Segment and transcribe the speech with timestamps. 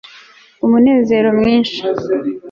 [0.65, 1.79] umunezero mwinshi